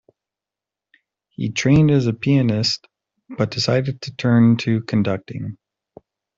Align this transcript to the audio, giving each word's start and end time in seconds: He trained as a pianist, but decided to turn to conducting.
He 1.29 1.51
trained 1.51 1.91
as 1.91 2.07
a 2.07 2.13
pianist, 2.13 2.87
but 3.37 3.51
decided 3.51 4.01
to 4.01 4.15
turn 4.15 4.57
to 4.57 4.81
conducting. 4.81 5.59